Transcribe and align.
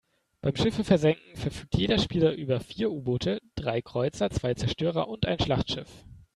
Beim 0.41 0.55
Schiffe 0.55 0.83
versenken 0.83 1.35
verfügt 1.35 1.75
jeder 1.77 1.99
Spieler 1.99 2.31
über 2.33 2.59
vier 2.59 2.89
U-Boote, 2.91 3.39
drei 3.53 3.83
Kreuzer, 3.83 4.31
zwei 4.31 4.55
Zerstörer 4.55 5.07
und 5.07 5.27
ein 5.27 5.37
Schlachtschiff. 5.39 5.91